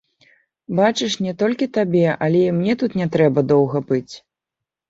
[0.79, 4.13] Бачыш, не толькі табе, але і мне тут не трэба доўга быць.